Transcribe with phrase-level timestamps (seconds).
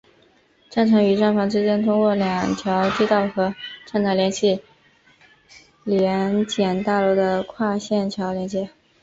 [0.67, 3.53] 站场与站房之间通过两条地道和
[3.85, 4.59] 站台联接
[5.83, 8.67] 联检大楼的跨线桥连接。